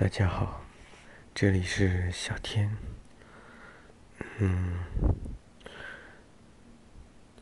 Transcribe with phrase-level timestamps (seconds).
[0.00, 0.62] 大家好，
[1.34, 2.74] 这里是小天。
[4.38, 4.78] 嗯，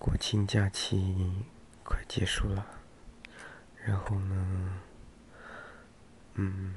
[0.00, 1.44] 国庆假期
[1.84, 2.66] 快结束了，
[3.84, 4.80] 然后呢，
[6.34, 6.74] 嗯，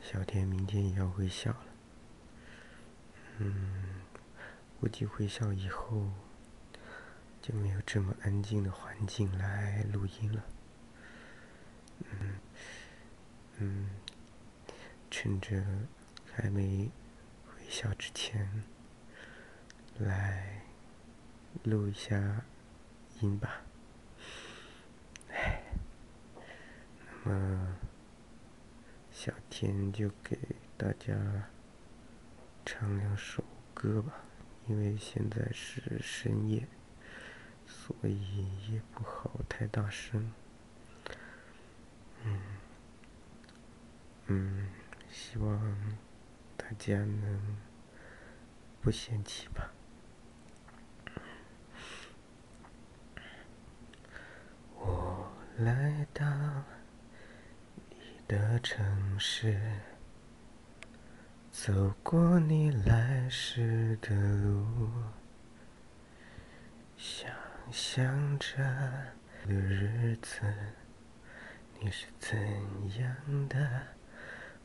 [0.00, 1.66] 小天明天也要回校了。
[3.38, 4.02] 嗯，
[4.78, 6.08] 估计回校以后
[7.42, 10.44] 就没有这么安静的环境来录音了。
[12.12, 12.38] 嗯，
[13.58, 13.90] 嗯。
[15.18, 15.64] 趁着
[16.30, 16.90] 还没
[17.46, 18.62] 回校之前，
[19.98, 20.60] 来
[21.62, 22.44] 录一下
[23.22, 23.62] 音吧。
[27.24, 27.78] 那么
[29.10, 30.38] 小天就给
[30.76, 31.16] 大家
[32.66, 33.42] 唱两首
[33.72, 34.12] 歌吧，
[34.68, 36.68] 因为现在是深夜，
[37.66, 40.30] 所以也不好太大声。
[42.22, 42.38] 嗯，
[44.26, 44.68] 嗯。
[45.18, 45.74] 希望
[46.58, 47.56] 大家能
[48.82, 49.72] 不嫌弃吧。
[54.74, 56.26] 我来到
[57.88, 57.96] 你
[58.28, 59.58] 的城市，
[61.50, 64.86] 走过你来时的路，
[66.98, 67.30] 想
[67.72, 68.58] 象着
[69.46, 70.42] 的日子，
[71.80, 72.38] 你是怎
[72.98, 73.95] 样的？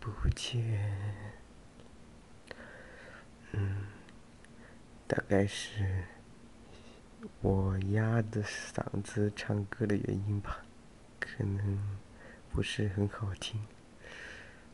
[0.00, 0.90] 不见，
[3.52, 3.86] 嗯，
[5.06, 6.04] 大概是
[7.42, 10.64] 我压的嗓子唱歌的原因吧，
[11.20, 11.98] 可能
[12.50, 13.62] 不是很好听。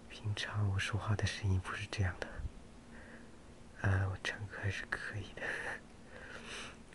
[0.09, 5.43] 平常我说话的声音不是这样的，啊，我唱歌还是可以的。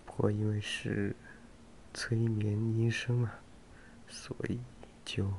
[0.06, 1.16] 不过因为是
[1.94, 3.32] 催眠音声嘛，
[4.08, 4.62] 所以
[5.04, 5.32] 就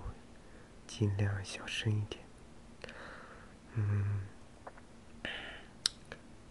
[0.86, 2.21] 尽量小声一点。
[3.74, 4.20] 嗯，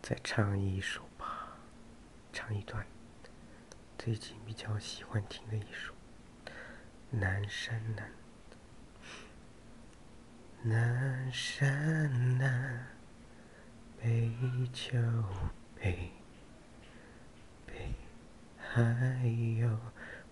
[0.01, 1.55] 再唱一首吧，
[2.33, 2.83] 唱一段
[3.95, 5.93] 最近比较喜欢听的一首
[7.11, 8.09] 《南山南》。
[10.63, 12.87] 南山南，
[14.01, 14.31] 北
[14.73, 14.97] 秋
[15.75, 16.09] 北，
[17.67, 17.93] 北
[18.57, 18.79] 还
[19.59, 19.77] 有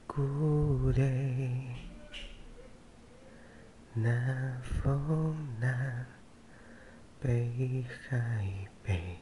[0.07, 1.75] 故垒，
[3.93, 5.48] 南风。
[7.21, 8.45] 北海
[8.81, 9.17] 北，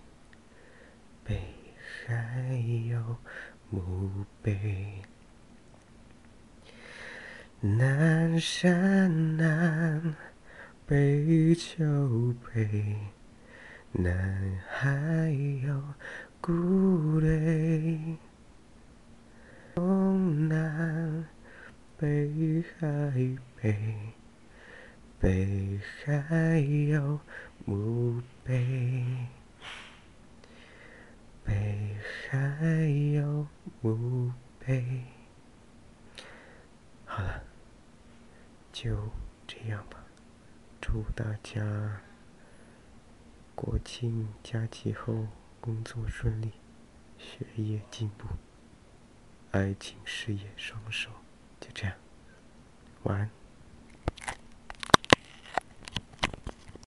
[1.24, 1.36] 北
[2.06, 2.54] 海
[2.88, 3.18] 有
[3.72, 5.02] 墓碑。
[7.60, 10.16] 南山南，
[10.86, 11.84] 北桥
[12.46, 12.96] 北，
[13.94, 15.32] 南海
[15.66, 15.84] 有
[16.40, 18.16] 故垒。
[19.74, 21.26] 东南，
[21.98, 23.76] 北海北。
[25.20, 27.20] 北海有
[27.70, 29.28] 墓碑，
[31.44, 31.98] 北
[32.30, 33.46] 海有
[33.82, 35.04] 墓碑。
[37.06, 37.44] 好了，
[38.72, 39.10] 就
[39.46, 40.02] 这样吧。
[40.80, 42.00] 祝大家
[43.54, 45.28] 国庆假期后
[45.60, 46.54] 工作顺利，
[47.18, 48.28] 学业进步，
[49.52, 51.10] 爱情事业双收。
[51.60, 51.94] 就这样，
[53.04, 53.37] 晚安。